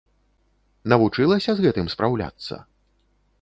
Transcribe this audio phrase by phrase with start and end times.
[0.93, 2.55] Навучылася з гэтым спраўляцца?